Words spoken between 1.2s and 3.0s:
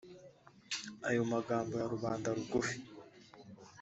magambo ya rubanda rugufi